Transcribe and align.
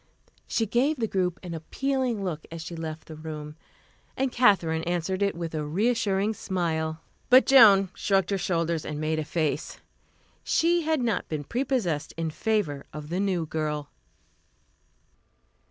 She 0.47 0.65
gave 0.65 0.97
the 0.97 1.05
group 1.07 1.39
an 1.43 1.53
appealing 1.53 2.23
look 2.23 2.47
as 2.49 2.63
she 2.63 2.75
left 2.75 3.05
the 3.05 3.15
room, 3.15 3.55
and 4.17 4.31
Katherine 4.31 4.81
answered 4.85 5.21
it 5.21 5.35
with 5.35 5.53
a 5.53 5.63
reassuring 5.63 6.33
smile. 6.33 7.01
But 7.29 7.45
Joan 7.45 7.89
shrugged 7.93 8.31
her 8.31 8.37
shoulders 8.39 8.83
and 8.83 8.99
made 8.99 9.19
a 9.19 9.23
face. 9.23 9.77
She 10.43 10.81
had 10.81 11.01
not 11.01 11.29
been 11.29 11.43
prepossessed 11.43 12.15
in 12.17 12.31
favor 12.31 12.83
of 12.91 13.09
the 13.09 13.19
new 13.19 13.45
girl. 13.45 13.91